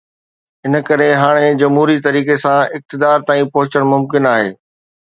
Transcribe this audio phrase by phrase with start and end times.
[0.69, 4.53] ان ڪري هاڻي جمهوري طريقي سان اقتدار تائين پهچڻ ممڪن آهي.